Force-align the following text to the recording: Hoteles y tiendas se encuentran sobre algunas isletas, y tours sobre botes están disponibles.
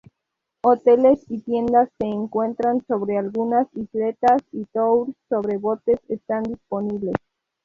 Hoteles 0.63 1.23
y 1.29 1.41
tiendas 1.41 1.87
se 1.99 2.07
encuentran 2.07 2.83
sobre 2.87 3.19
algunas 3.19 3.67
isletas, 3.77 4.41
y 4.51 4.65
tours 4.73 5.13
sobre 5.29 5.57
botes 5.57 5.99
están 6.09 6.41
disponibles. 6.41 7.13